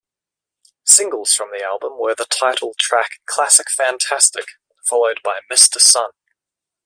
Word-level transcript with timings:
Singles 0.83 1.31
from 1.33 1.49
the 1.51 1.63
album 1.63 1.91
were 1.99 2.15
the 2.15 2.25
title 2.25 2.73
track 2.79 3.19
"Classic 3.27 3.69
Fantastic" 3.69 4.45
followed 4.89 5.19
by 5.23 5.41
"Mr 5.53 5.79
Sun". 5.79 6.09